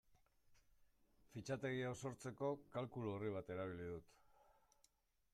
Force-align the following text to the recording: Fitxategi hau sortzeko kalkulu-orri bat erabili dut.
Fitxategi 1.33 1.83
hau 1.89 1.91
sortzeko 2.09 2.49
kalkulu-orri 2.77 3.33
bat 3.35 3.51
erabili 3.57 3.91
dut. 3.91 4.09